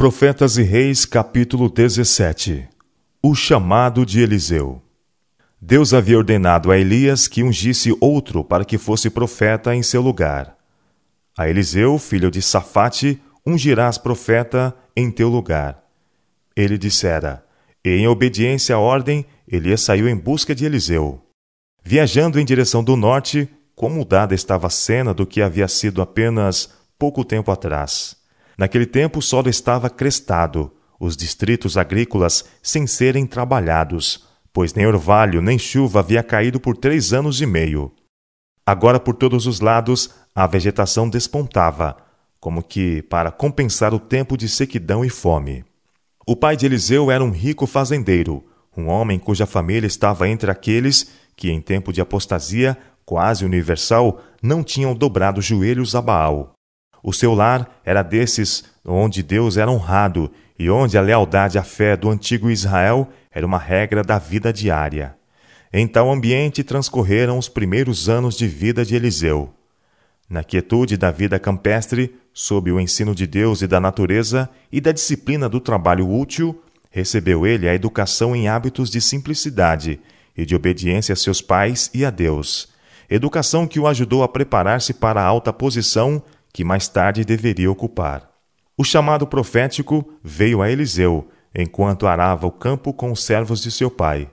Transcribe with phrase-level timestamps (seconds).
[0.00, 2.68] Profetas e Reis, capítulo 17
[3.20, 4.80] O chamado de Eliseu.
[5.60, 10.56] Deus havia ordenado a Elias que ungisse outro para que fosse profeta em seu lugar.
[11.36, 15.82] A Eliseu, filho de Safate, ungirás profeta em teu lugar.
[16.54, 17.44] Ele dissera:
[17.84, 21.20] E em obediência à ordem, Elias saiu em busca de Eliseu.
[21.82, 26.72] Viajando em direção do norte, como mudada estava a cena do que havia sido apenas
[26.96, 28.17] pouco tempo atrás.
[28.58, 35.40] Naquele tempo o solo estava crestado, os distritos agrícolas sem serem trabalhados, pois nem orvalho
[35.40, 37.92] nem chuva havia caído por três anos e meio.
[38.66, 41.96] Agora, por todos os lados, a vegetação despontava,
[42.40, 45.64] como que para compensar o tempo de sequidão e fome.
[46.26, 48.44] O pai de Eliseu era um rico fazendeiro,
[48.76, 54.62] um homem cuja família estava entre aqueles que, em tempo de apostasia quase universal, não
[54.62, 56.57] tinham dobrado joelhos a Baal.
[57.02, 61.96] O seu lar era desses onde Deus era honrado e onde a lealdade à fé
[61.96, 65.14] do antigo Israel era uma regra da vida diária.
[65.72, 69.52] Em tal ambiente transcorreram os primeiros anos de vida de Eliseu.
[70.28, 74.92] Na quietude da vida campestre, sob o ensino de Deus e da natureza e da
[74.92, 80.00] disciplina do trabalho útil, recebeu ele a educação em hábitos de simplicidade
[80.36, 82.68] e de obediência a seus pais e a Deus,
[83.08, 86.22] educação que o ajudou a preparar-se para a alta posição
[86.58, 88.28] que mais tarde deveria ocupar.
[88.76, 93.88] O chamado profético veio a Eliseu, enquanto arava o campo com os servos de seu
[93.88, 94.28] pai.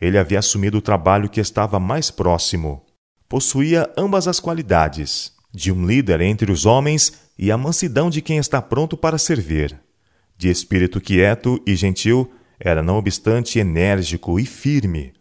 [0.00, 2.82] Ele havia assumido o trabalho que estava mais próximo.
[3.28, 8.38] Possuía ambas as qualidades, de um líder entre os homens e a mansidão de quem
[8.38, 9.78] está pronto para servir.
[10.38, 15.12] De espírito quieto e gentil, era não obstante enérgico e firme.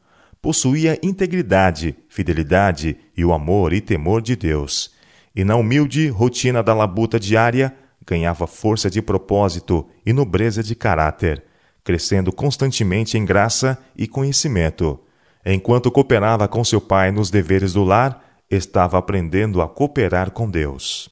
[0.41, 5.00] Possuía integridade, fidelidade e o amor e temor de Deus
[5.35, 11.43] e na humilde rotina da labuta diária ganhava força de propósito e nobreza de caráter,
[11.83, 14.99] crescendo constantemente em graça e conhecimento.
[15.45, 21.09] Enquanto cooperava com seu pai nos deveres do lar, estava aprendendo a cooperar com Deus.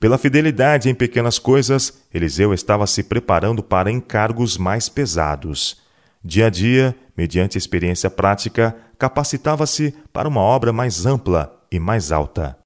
[0.00, 5.80] Pela fidelidade em pequenas coisas, Eliseu estava se preparando para encargos mais pesados.
[6.24, 12.61] Dia a dia, mediante experiência prática, capacitava-se para uma obra mais ampla e mais alta.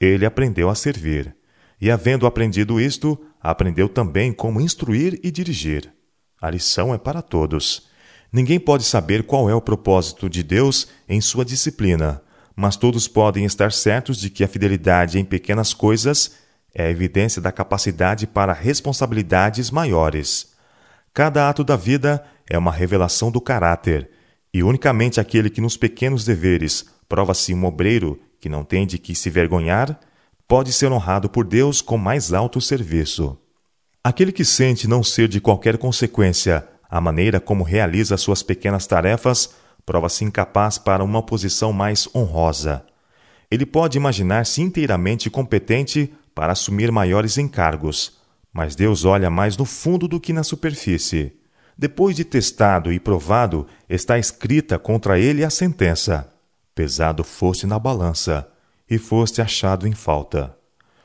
[0.00, 1.36] Ele aprendeu a servir.
[1.80, 5.92] E, havendo aprendido isto, aprendeu também como instruir e dirigir.
[6.40, 7.88] A lição é para todos.
[8.32, 12.22] Ninguém pode saber qual é o propósito de Deus em sua disciplina,
[12.54, 16.36] mas todos podem estar certos de que a fidelidade em pequenas coisas
[16.74, 20.54] é a evidência da capacidade para responsabilidades maiores.
[21.12, 24.10] Cada ato da vida é uma revelação do caráter,
[24.54, 29.14] e unicamente aquele que nos pequenos deveres prova-se um obreiro que não tem de que
[29.14, 29.98] se vergonhar,
[30.48, 33.38] pode ser honrado por Deus com mais alto serviço.
[34.02, 39.54] Aquele que sente não ser de qualquer consequência a maneira como realiza suas pequenas tarefas,
[39.86, 42.84] prova-se incapaz para uma posição mais honrosa.
[43.48, 48.18] Ele pode imaginar-se inteiramente competente para assumir maiores encargos,
[48.52, 51.32] mas Deus olha mais no fundo do que na superfície.
[51.78, 56.32] Depois de testado e provado, está escrita contra ele a sentença:
[56.74, 58.48] pesado foste na balança
[58.88, 60.56] e foste achado em falta.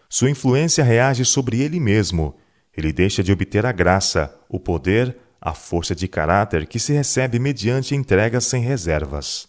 [0.09, 2.35] Sua influência reage sobre ele mesmo.
[2.75, 7.37] Ele deixa de obter a graça, o poder, a força de caráter que se recebe
[7.39, 9.47] mediante entregas sem reservas.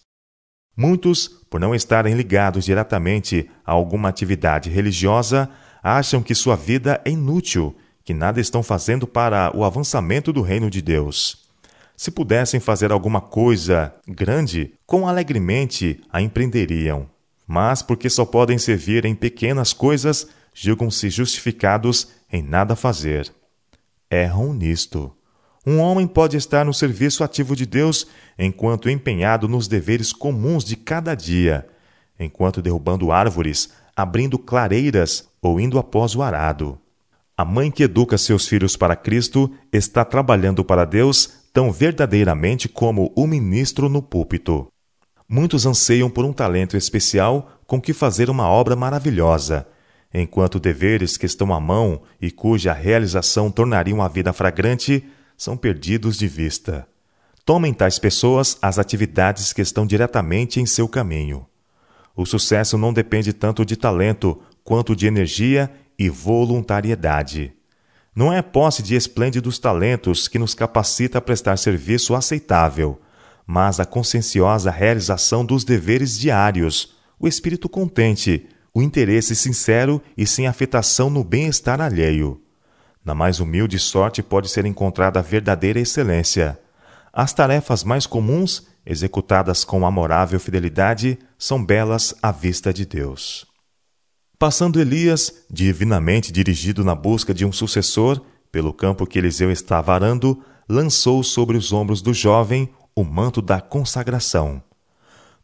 [0.76, 5.48] Muitos, por não estarem ligados diretamente a alguma atividade religiosa,
[5.82, 10.68] acham que sua vida é inútil, que nada estão fazendo para o avançamento do reino
[10.68, 11.45] de Deus.
[11.96, 17.08] Se pudessem fazer alguma coisa grande, com alegremente a empreenderiam.
[17.46, 23.32] Mas, porque só podem servir em pequenas coisas, julgam-se justificados em nada fazer.
[24.10, 25.12] Erram nisto.
[25.66, 28.06] Um homem pode estar no serviço ativo de Deus
[28.38, 31.66] enquanto empenhado nos deveres comuns de cada dia,
[32.20, 36.78] enquanto derrubando árvores, abrindo clareiras ou indo após o arado.
[37.36, 43.10] A mãe que educa seus filhos para Cristo está trabalhando para Deus tão verdadeiramente como
[43.16, 44.68] o ministro no púlpito.
[45.26, 49.66] Muitos anseiam por um talento especial com que fazer uma obra maravilhosa,
[50.12, 55.02] enquanto deveres que estão à mão e cuja realização tornariam a vida fragrante
[55.34, 56.86] são perdidos de vista.
[57.42, 61.46] Tomem tais pessoas as atividades que estão diretamente em seu caminho.
[62.14, 67.55] O sucesso não depende tanto de talento quanto de energia e voluntariedade.
[68.16, 72.98] Não é posse de esplêndidos talentos que nos capacita a prestar serviço aceitável,
[73.46, 80.46] mas a conscienciosa realização dos deveres diários, o espírito contente, o interesse sincero e sem
[80.46, 82.40] afetação no bem-estar alheio.
[83.04, 86.58] Na mais humilde sorte pode ser encontrada a verdadeira excelência.
[87.12, 93.55] As tarefas mais comuns, executadas com amorável fidelidade, são belas à vista de Deus.
[94.38, 98.20] Passando Elias, divinamente dirigido na busca de um sucessor,
[98.52, 103.62] pelo campo que Eliseu estava arando, lançou sobre os ombros do jovem o manto da
[103.62, 104.62] consagração.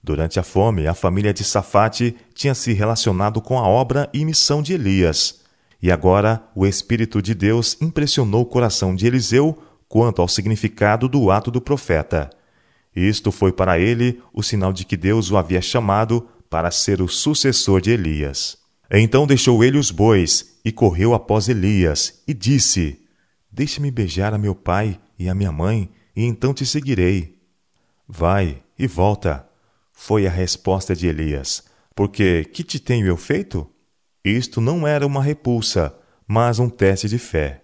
[0.03, 4.61] Durante a fome, a família de Safate tinha se relacionado com a obra e missão
[4.61, 5.41] de Elias.
[5.81, 9.59] E agora o Espírito de Deus impressionou o coração de Eliseu
[9.89, 12.29] quanto ao significado do ato do profeta.
[12.95, 17.09] Isto foi para ele o sinal de que Deus o havia chamado para ser o
[17.09, 18.62] sucessor de Elias.
[18.93, 23.01] Então deixou ele os bois e correu após Elias e disse:
[23.51, 27.39] Deixe-me beijar a meu pai e a minha mãe, e então te seguirei.
[28.07, 29.49] Vai e volta,
[29.93, 31.65] foi a resposta de Elias.
[31.95, 33.67] Porque que te tenho eu feito?
[34.23, 35.95] Isto não era uma repulsa,
[36.27, 37.63] mas um teste de fé.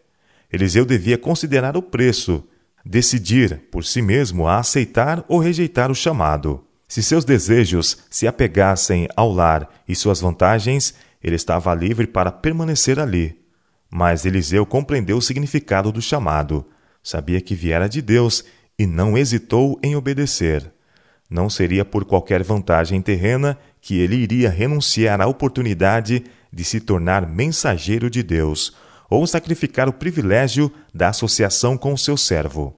[0.50, 2.42] Eliseu devia considerar o preço,
[2.84, 6.64] decidir por si mesmo a aceitar ou rejeitar o chamado.
[6.88, 12.98] Se seus desejos se apegassem ao lar e suas vantagens, ele estava livre para permanecer
[12.98, 13.38] ali.
[13.90, 16.66] Mas Eliseu compreendeu o significado do chamado,
[17.02, 18.44] sabia que viera de Deus
[18.78, 20.72] e não hesitou em obedecer.
[21.28, 27.26] Não seria por qualquer vantagem terrena que ele iria renunciar à oportunidade de se tornar
[27.26, 28.74] mensageiro de Deus
[29.10, 32.74] ou sacrificar o privilégio da associação com o seu servo.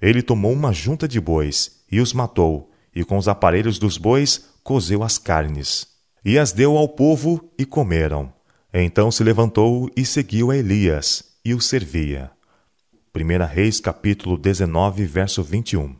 [0.00, 4.50] Ele tomou uma junta de bois e os matou, e com os aparelhos dos bois
[4.62, 5.93] cozeu as carnes
[6.24, 8.32] e as deu ao povo e comeram.
[8.72, 12.30] Então se levantou e seguiu a Elias e o servia.
[13.14, 15.94] 1 Reis capítulo 19, verso 21.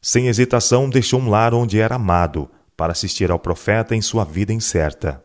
[0.00, 4.52] Sem hesitação deixou um lar onde era amado, para assistir ao profeta em sua vida
[4.52, 5.22] incerta.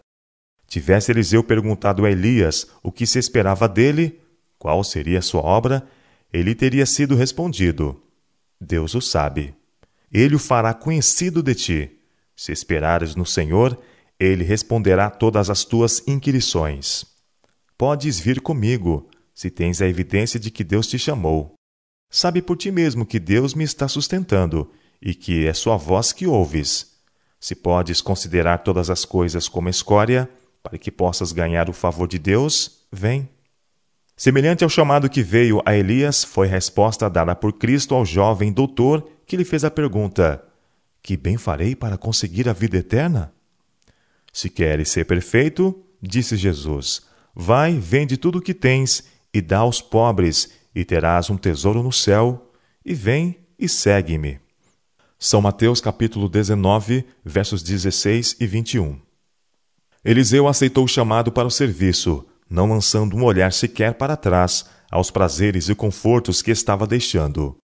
[0.68, 4.22] Tivesse Eliseu perguntado a Elias o que se esperava dele,
[4.60, 5.88] qual seria sua obra,
[6.32, 8.04] ele teria sido respondido:
[8.60, 9.56] Deus o sabe.
[10.12, 11.92] Ele o fará conhecido de ti.
[12.36, 13.80] Se esperares no Senhor,
[14.20, 17.06] ele responderá todas as tuas inquirições.
[17.78, 21.54] Podes vir comigo, se tens a evidência de que Deus te chamou.
[22.10, 24.72] Sabe por ti mesmo que Deus me está sustentando
[25.02, 26.98] e que é sua voz que ouves.
[27.40, 30.28] Se podes considerar todas as coisas como escória,
[30.64, 33.30] para que possas ganhar o favor de Deus, vem.
[34.16, 38.52] Semelhante ao chamado que veio a Elias, foi a resposta dada por Cristo ao jovem
[38.52, 40.44] doutor que lhe fez a pergunta:
[41.04, 43.32] Que bem farei para conseguir a vida eterna?
[44.38, 47.02] Se queres ser perfeito, disse Jesus,
[47.34, 49.04] vai, vende tudo o que tens
[49.34, 52.52] e dá aos pobres, e terás um tesouro no céu,
[52.86, 54.40] e vem e segue-me.
[55.18, 59.02] São Mateus capítulo 19, versos 16 e 21.
[60.06, 65.10] Eliseu aceitou o chamado para o serviço, não lançando um olhar sequer para trás aos
[65.10, 67.58] prazeres e confortos que estava deixando.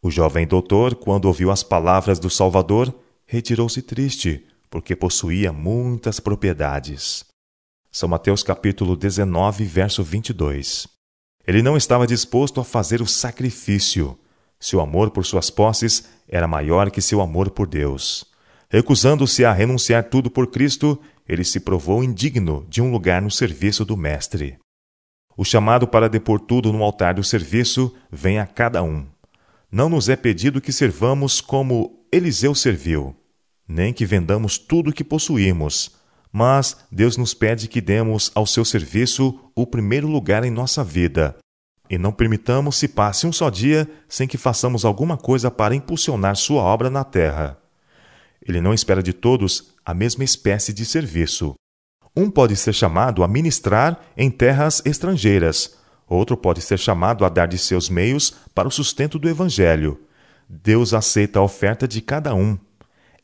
[0.00, 2.94] O jovem doutor, quando ouviu as palavras do Salvador,
[3.26, 7.24] retirou-se triste, porque possuía muitas propriedades.
[7.92, 10.88] São Mateus capítulo 19, verso 22.
[11.46, 14.18] Ele não estava disposto a fazer o sacrifício.
[14.58, 18.24] Seu amor por suas posses era maior que seu amor por Deus.
[18.68, 23.84] Recusando-se a renunciar tudo por Cristo, ele se provou indigno de um lugar no serviço
[23.84, 24.58] do Mestre.
[25.36, 29.06] O chamado para depor tudo no altar do serviço vem a cada um.
[29.70, 33.16] Não nos é pedido que servamos como Eliseu serviu
[33.68, 35.92] nem que vendamos tudo o que possuímos,
[36.32, 41.36] mas Deus nos pede que demos ao seu serviço o primeiro lugar em nossa vida.
[41.88, 46.34] E não permitamos se passe um só dia sem que façamos alguma coisa para impulsionar
[46.34, 47.58] sua obra na terra.
[48.46, 51.54] Ele não espera de todos a mesma espécie de serviço.
[52.16, 55.76] Um pode ser chamado a ministrar em terras estrangeiras,
[56.08, 60.00] outro pode ser chamado a dar de seus meios para o sustento do Evangelho.
[60.48, 62.58] Deus aceita a oferta de cada um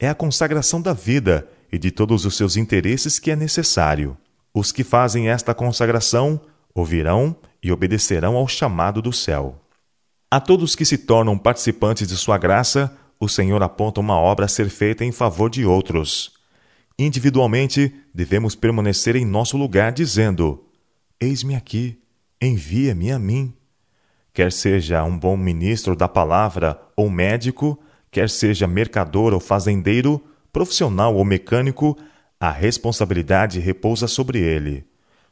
[0.00, 4.16] é a consagração da vida e de todos os seus interesses que é necessário.
[4.52, 6.40] Os que fazem esta consagração
[6.74, 9.62] ouvirão e obedecerão ao chamado do céu.
[10.30, 14.48] A todos que se tornam participantes de sua graça, o Senhor aponta uma obra a
[14.48, 16.32] ser feita em favor de outros.
[16.98, 20.64] Individualmente, devemos permanecer em nosso lugar dizendo:
[21.20, 22.00] Eis-me aqui,
[22.40, 23.52] envia-me a mim.
[24.32, 27.78] Quer seja um bom ministro da palavra ou médico,
[28.10, 31.96] quer seja mercador ou fazendeiro, profissional ou mecânico,
[32.38, 34.84] a responsabilidade repousa sobre ele.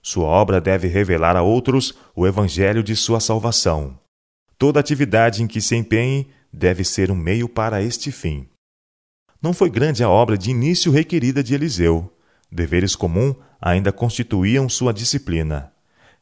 [0.02, 3.99] Sua obra deve revelar a outros o evangelho de sua salvação.
[4.56, 8.49] Toda atividade em que se empenhe deve ser um meio para este fim.
[9.40, 12.12] Não foi grande a obra de início requerida de Eliseu.
[12.50, 15.73] Deveres comuns ainda constituíam sua disciplina.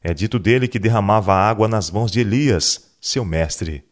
[0.03, 3.86] É dito dele que derramava água nas mãos de Elias, seu mestre.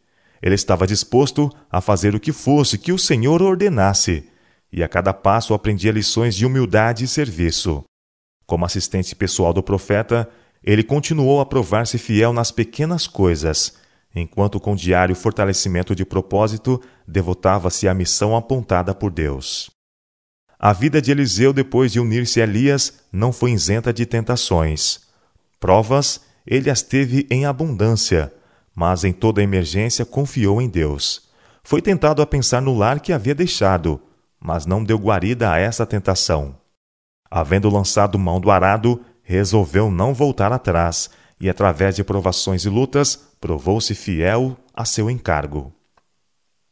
[0.45, 4.29] Ele estava disposto a fazer o que fosse que o Senhor ordenasse,
[4.71, 7.83] e a cada passo aprendia lições de humildade e serviço.
[8.45, 10.29] Como assistente pessoal do profeta,
[10.63, 13.77] ele continuou a provar-se fiel nas pequenas coisas,
[14.15, 19.71] enquanto com diário fortalecimento de propósito devotava-se à missão apontada por Deus.
[20.59, 25.01] A vida de Eliseu depois de unir-se a Elias não foi isenta de tentações.
[25.59, 28.31] Provas ele as teve em abundância,
[28.75, 31.29] mas em toda emergência confiou em Deus.
[31.63, 34.01] Foi tentado a pensar no lar que havia deixado,
[34.39, 36.57] mas não deu guarida a essa tentação.
[37.31, 43.15] Havendo lançado mão do arado, resolveu não voltar atrás e, através de provações e lutas,
[43.39, 45.73] provou-se fiel a seu encargo.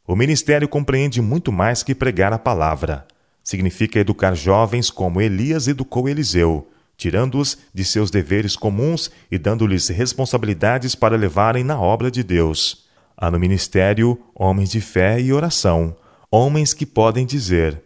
[0.05, 3.07] O ministério compreende muito mais que pregar a palavra.
[3.41, 10.95] Significa educar jovens como Elias educou Eliseu, tirando-os de seus deveres comuns e dando-lhes responsabilidades
[10.95, 12.85] para levarem na obra de Deus.
[13.17, 15.95] Há no ministério homens de fé e oração,
[16.31, 17.81] homens que podem dizer: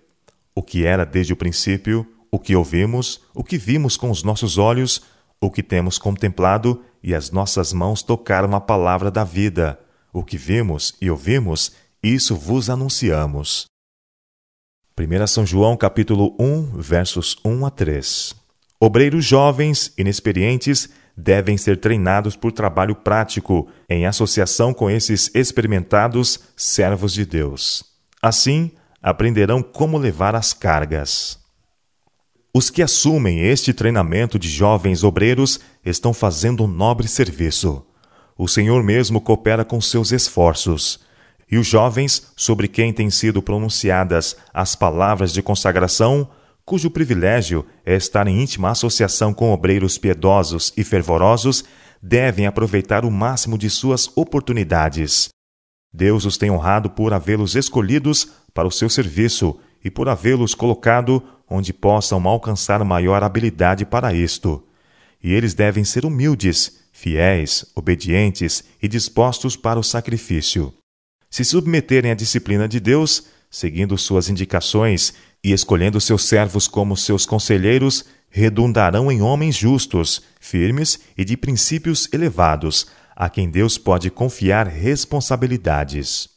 [0.55, 4.57] O que era desde o princípio, o que ouvimos, o que vimos com os nossos
[4.57, 5.01] olhos,
[5.39, 9.79] o que temos contemplado e as nossas mãos tocaram a palavra da vida.
[10.11, 13.65] O que vimos e ouvimos, isso vos anunciamos.
[14.99, 18.35] 1 São João capítulo 1, versos 1 a 3.
[18.79, 27.11] Obreiros jovens, inexperientes, devem ser treinados por trabalho prático, em associação com esses experimentados servos
[27.11, 27.83] de Deus.
[28.21, 31.39] Assim, aprenderão como levar as cargas.
[32.53, 37.83] Os que assumem este treinamento de jovens obreiros estão fazendo um nobre serviço.
[38.37, 40.99] O Senhor mesmo coopera com seus esforços.
[41.49, 46.29] E os jovens, sobre quem têm sido pronunciadas as palavras de consagração,
[46.67, 51.63] cujo privilégio é estar em íntima associação com obreiros piedosos e fervorosos,
[52.03, 55.29] devem aproveitar o máximo de suas oportunidades.
[55.93, 61.23] Deus os tem honrado por havê-los escolhidos para o seu serviço e por havê-los colocado
[61.49, 64.61] onde possam alcançar maior habilidade para isto.
[65.23, 70.73] E eles devem ser humildes, fiéis, obedientes e dispostos para o sacrifício.
[71.29, 77.25] Se submeterem à disciplina de Deus, seguindo suas indicações e escolhendo seus servos como seus
[77.25, 84.67] conselheiros, redundarão em homens justos, firmes e de princípios elevados, a quem Deus pode confiar
[84.67, 86.29] responsabilidades.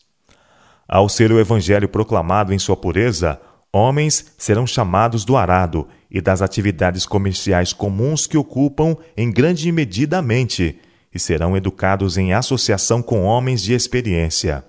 [0.88, 3.40] Ao ser o Evangelho proclamado em sua pureza,
[3.72, 10.18] homens serão chamados do arado e das atividades comerciais comuns que ocupam em grande medida
[10.18, 10.78] a mente,
[11.12, 14.64] e serão educados em associação com homens de experiência.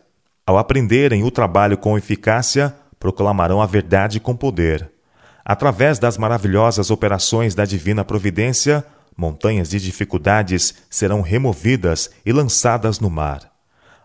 [0.46, 4.92] Ao aprenderem o trabalho com eficácia, proclamarão a verdade com poder.
[5.44, 8.86] Através das maravilhosas operações da divina providência,
[9.18, 13.52] montanhas de dificuldades serão removidas e lançadas no mar.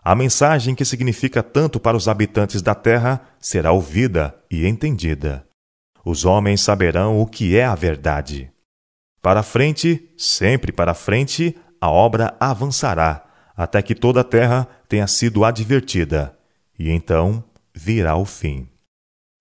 [0.03, 5.45] A mensagem que significa tanto para os habitantes da terra será ouvida e entendida.
[6.03, 8.49] Os homens saberão o que é a verdade.
[9.21, 13.23] Para frente, sempre para frente, a obra avançará,
[13.55, 16.35] até que toda a terra tenha sido advertida
[16.79, 17.43] e então
[17.75, 18.67] virá o fim.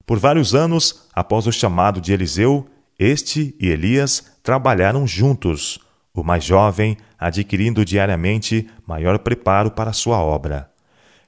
[0.06, 2.64] Por vários anos, após o chamado de Eliseu,
[2.96, 5.80] este e Elias trabalharam juntos,
[6.14, 10.70] o mais jovem adquirindo diariamente maior preparo para sua obra.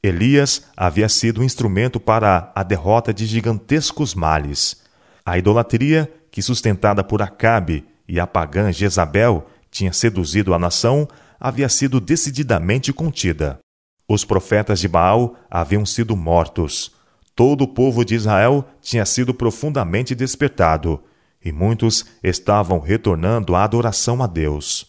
[0.01, 4.81] Elias havia sido um instrumento para a derrota de gigantescos males.
[5.27, 11.09] A idolatria, que sustentada por Acabe e a pagã Jezabel tinha seduzido a nação,
[11.41, 13.59] havia sido decididamente contida.
[14.09, 16.97] Os profetas de Baal haviam sido mortos.
[17.39, 21.01] Todo o povo de Israel tinha sido profundamente despertado,
[21.41, 24.89] e muitos estavam retornando à adoração a Deus.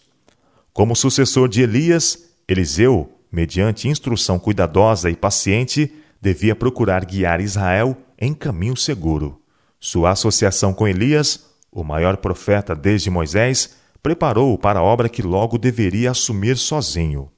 [0.74, 8.34] Como sucessor de Elias, Eliseu, mediante instrução cuidadosa e paciente, devia procurar guiar Israel em
[8.34, 9.40] caminho seguro.
[9.80, 15.60] Sua associação com Elias, o maior profeta desde Moisés, preparou-o para a obra que logo
[15.60, 17.30] deveria assumir sozinho.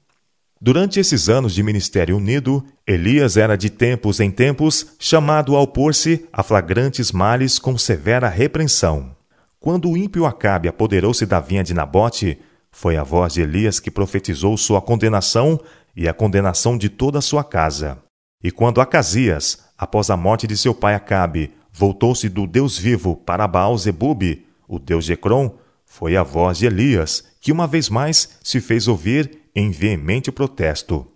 [0.64, 6.24] Durante esses anos de ministério unido, Elias era de tempos em tempos chamado a opor-se
[6.32, 9.10] a flagrantes males com severa repreensão.
[9.58, 12.38] Quando o ímpio Acabe apoderou-se da vinha de Nabote,
[12.70, 15.58] foi a voz de Elias que profetizou sua condenação
[15.96, 17.98] e a condenação de toda a sua casa.
[18.40, 23.48] E quando Acasias, após a morte de seu pai Acabe, voltou-se do Deus vivo para
[23.48, 28.60] Baal-Zebub, o deus de Ecrom, foi a voz de Elias que uma vez mais se
[28.60, 31.06] fez ouvir em veemente protesto.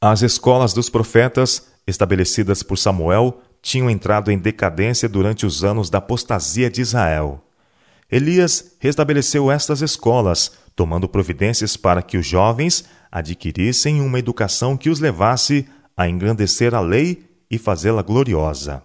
[0.00, 5.98] As escolas dos profetas, estabelecidas por Samuel, tinham entrado em decadência durante os anos da
[5.98, 7.42] apostasia de Israel.
[8.10, 15.00] Elias restabeleceu estas escolas, tomando providências para que os jovens adquirissem uma educação que os
[15.00, 15.66] levasse
[15.96, 18.82] a engrandecer a lei e fazê-la gloriosa.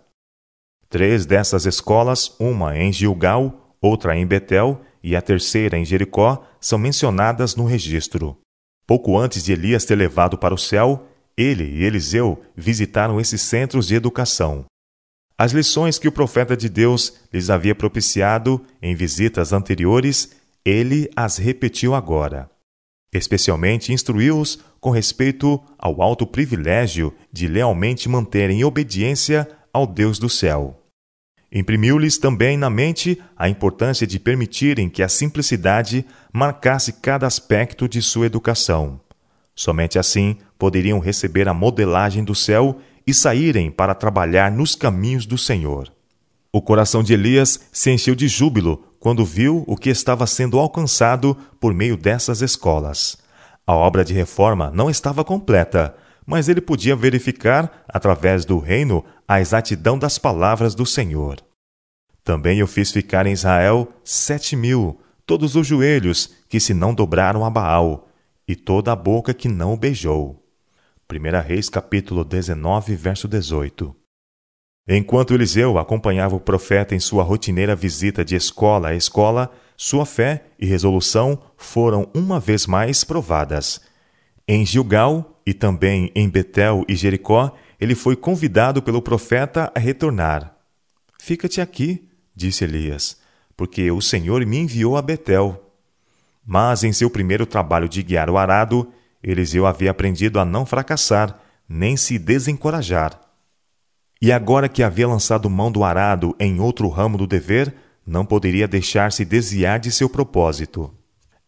[0.89, 6.79] Três dessas escolas, uma em Gilgal, outra em Betel e a terceira em Jericó, são
[6.79, 8.37] mencionadas no registro.
[8.91, 11.07] Pouco antes de Elias ter levado para o céu,
[11.37, 14.65] ele e Eliseu visitaram esses centros de educação.
[15.37, 20.31] As lições que o profeta de Deus lhes havia propiciado em visitas anteriores,
[20.65, 22.51] ele as repetiu agora.
[23.13, 30.80] Especialmente instruiu-os com respeito ao alto privilégio de lealmente manterem obediência ao Deus do céu.
[31.51, 38.01] Imprimiu-lhes também na mente a importância de permitirem que a simplicidade marcasse cada aspecto de
[38.01, 39.01] sua educação.
[39.53, 45.37] Somente assim poderiam receber a modelagem do céu e saírem para trabalhar nos caminhos do
[45.37, 45.91] Senhor.
[46.53, 51.35] O coração de Elias se encheu de júbilo quando viu o que estava sendo alcançado
[51.59, 53.17] por meio dessas escolas.
[53.65, 55.95] A obra de reforma não estava completa,
[56.31, 61.43] mas ele podia verificar, através do reino, a exatidão das palavras do Senhor.
[62.23, 67.43] Também eu fiz ficar em Israel sete mil, todos os joelhos que se não dobraram
[67.43, 68.07] a Baal,
[68.47, 70.41] e toda a boca que não o beijou.
[71.11, 73.93] 1 Reis capítulo 19, verso 18.
[74.87, 80.45] Enquanto Eliseu acompanhava o profeta em sua rotineira visita de escola a escola, sua fé
[80.57, 83.81] e resolução foram uma vez mais provadas.
[84.47, 90.55] Em Gilgal e também em Betel e Jericó, ele foi convidado pelo profeta a retornar.
[91.19, 93.17] Fica-te aqui, disse Elias,
[93.57, 95.71] porque o Senhor me enviou a Betel.
[96.45, 98.91] Mas em seu primeiro trabalho de guiar o arado,
[99.23, 103.19] Eliseu havia aprendido a não fracassar, nem se desencorajar.
[104.21, 107.73] E agora que havia lançado mão do arado em outro ramo do dever,
[108.05, 110.93] não poderia deixar-se desviar de seu propósito.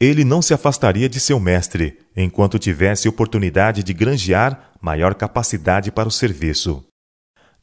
[0.04, 6.10] Ele não se afastaria de seu mestre, enquanto tivesse oportunidade de granjear maior capacidade para
[6.10, 6.86] o serviço.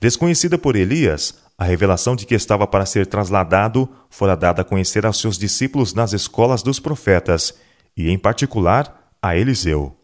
[0.00, 5.04] Desconhecida por Elias, a revelação de que estava para ser trasladado fora dada a conhecer
[5.04, 7.52] aos seus discípulos nas escolas dos profetas,
[7.94, 9.94] e, em particular, a Eliseu.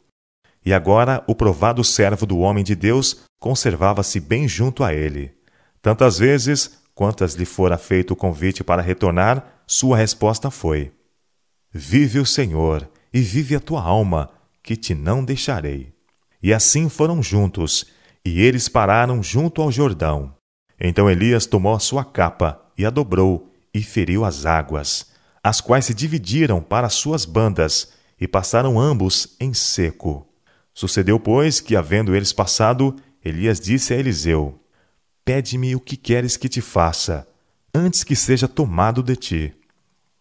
[0.63, 5.33] E agora o provado servo do homem de Deus conservava-se bem junto a ele.
[5.81, 10.93] Tantas vezes quantas lhe fora feito o convite para retornar, sua resposta foi:
[11.79, 14.31] Vive o Senhor, e vive a tua alma,
[14.63, 15.93] que te não deixarei.
[16.43, 17.85] E assim foram juntos,
[18.25, 20.35] e eles pararam junto ao Jordão.
[20.81, 25.13] Então Elias tomou a sua capa e a dobrou, e feriu as águas,
[25.45, 30.27] as quais se dividiram para suas bandas, e passaram ambos em seco.
[30.73, 34.59] Sucedeu, pois, que, havendo eles passado, Elias disse a Eliseu:
[35.27, 37.29] Pede-me o que queres que te faça,
[37.75, 39.55] antes que seja tomado de ti.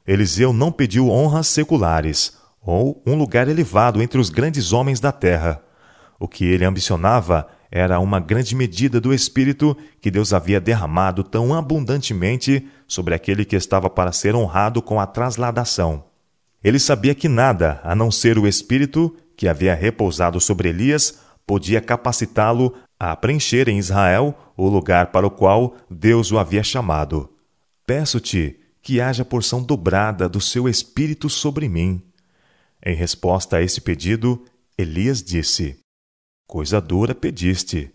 [0.07, 5.61] Eliseu não pediu honras seculares, ou um lugar elevado entre os grandes homens da terra.
[6.19, 11.53] O que ele ambicionava era uma grande medida do Espírito que Deus havia derramado tão
[11.53, 16.05] abundantemente sobre aquele que estava para ser honrado com a trasladação.
[16.63, 21.79] Ele sabia que nada, a não ser o Espírito, que havia repousado sobre Elias podia
[21.79, 27.29] capacitá-lo a preencher em Israel o lugar para o qual Deus o havia chamado.
[27.85, 32.03] Peço-te que haja porção dobrada do seu espírito sobre mim.
[32.85, 34.45] Em resposta a esse pedido,
[34.77, 35.79] Elias disse:
[36.47, 37.91] Coisa dura pediste.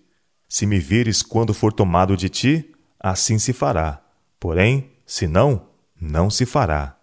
[0.48, 4.02] Se me vires quando for tomado de ti, assim se fará.
[4.40, 6.98] Porém, se não, não se fará.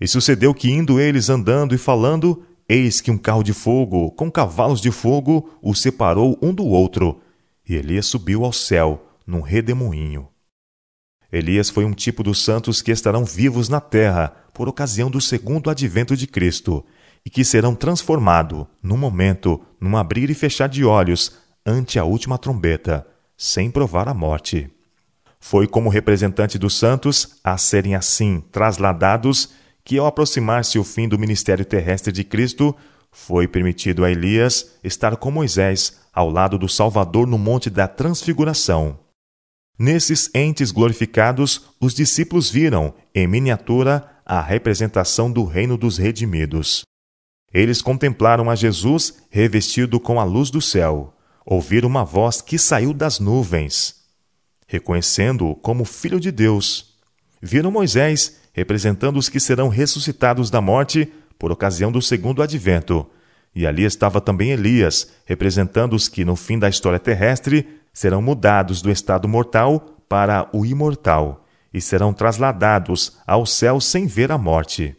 [0.00, 4.30] E sucedeu que, indo eles andando e falando, Eis que um carro de fogo, com
[4.30, 7.20] cavalos de fogo, o separou um do outro,
[7.68, 10.31] e Elias subiu ao céu, num redemoinho.
[11.32, 15.70] Elias foi um tipo dos santos que estarão vivos na terra por ocasião do segundo
[15.70, 16.84] advento de Cristo,
[17.24, 21.32] e que serão transformados, num momento, num abrir e fechar de olhos,
[21.64, 24.70] ante a última trombeta, sem provar a morte.
[25.40, 29.50] Foi como representante dos santos a serem assim trasladados
[29.84, 32.76] que, ao aproximar-se o fim do ministério terrestre de Cristo,
[33.10, 38.98] foi permitido a Elias estar com Moisés ao lado do Salvador no Monte da Transfiguração.
[39.78, 46.84] Nesses entes glorificados, os discípulos viram, em miniatura, a representação do reino dos redimidos.
[47.52, 52.94] Eles contemplaram a Jesus revestido com a luz do céu, ouviram uma voz que saiu
[52.94, 53.96] das nuvens,
[54.66, 56.94] reconhecendo-o como Filho de Deus.
[57.40, 63.06] Viram Moisés representando os que serão ressuscitados da morte por ocasião do segundo advento.
[63.54, 68.80] E ali estava também Elias, representando os que, no fim da história terrestre, serão mudados
[68.80, 74.96] do estado mortal para o imortal e serão trasladados ao céu sem ver a morte.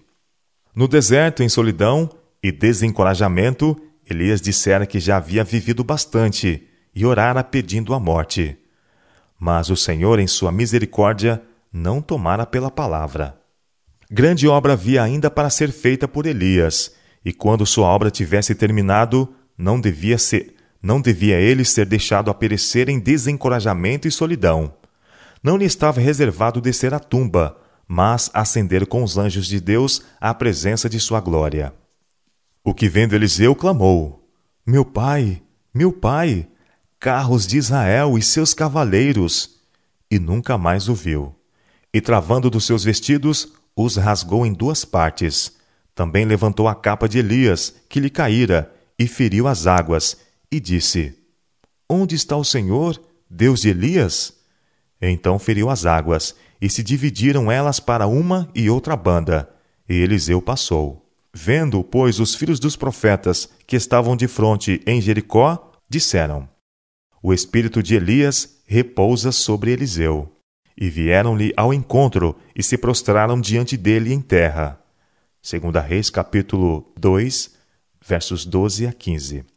[0.76, 2.10] No deserto, em solidão
[2.42, 3.80] e desencorajamento,
[4.10, 8.58] Elias dissera que já havia vivido bastante e orara pedindo a morte.
[9.40, 13.38] Mas o Senhor, em sua misericórdia, não tomara pela palavra.
[14.10, 19.34] Grande obra havia ainda para ser feita por Elias, e quando sua obra tivesse terminado,
[19.58, 20.53] não devia ser,
[20.84, 24.74] não devia ele ser deixado a perecer em desencorajamento e solidão.
[25.42, 30.34] Não lhe estava reservado descer à tumba, mas ascender com os anjos de Deus à
[30.34, 31.74] presença de sua glória.
[32.66, 34.28] O que vendo Eliseu clamou:
[34.66, 35.42] Meu pai,
[35.74, 36.48] meu pai,
[37.00, 39.62] carros de Israel e seus cavaleiros!
[40.12, 41.34] E nunca mais o viu.
[41.94, 45.54] E travando dos seus vestidos, os rasgou em duas partes.
[45.96, 50.18] Também levantou a capa de Elias, que lhe caíra, e feriu as águas,
[50.54, 51.18] e disse:
[51.90, 54.38] Onde está o Senhor, Deus de Elias?
[55.02, 59.50] Então feriu as águas, e se dividiram elas para uma e outra banda,
[59.90, 61.12] e Eliseu passou.
[61.34, 66.48] Vendo, pois, os filhos dos profetas que estavam de frente em Jericó, disseram:
[67.22, 70.30] O espírito de Elias repousa sobre Eliseu.
[70.78, 74.80] E vieram-lhe ao encontro e se prostraram diante dele em terra.
[75.42, 77.56] Segunda Reis, capítulo 2,
[78.02, 79.53] versos 12 a 15.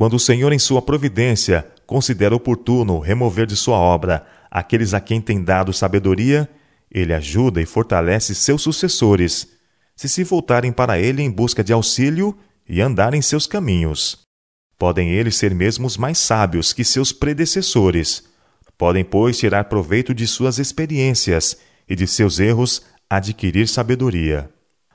[0.00, 5.20] Quando o Senhor, em sua providência, considera oportuno remover de sua obra aqueles a quem
[5.20, 6.48] tem dado sabedoria,
[6.90, 9.48] ele ajuda e fortalece seus sucessores,
[9.94, 12.34] se se voltarem para ele em busca de auxílio
[12.66, 14.20] e andarem seus caminhos.
[14.78, 18.24] Podem eles ser mesmos mais sábios que seus predecessores.
[18.78, 24.48] Podem, pois, tirar proveito de suas experiências e de seus erros adquirir sabedoria.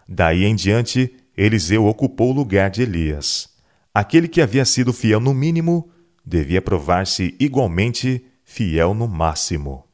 [0.09, 3.53] Daí em diante, Eliseu ocupou o lugar de Elias.
[3.95, 5.89] Aquele que havia sido fiel no mínimo
[6.25, 9.84] devia provar-se igualmente fiel no máximo.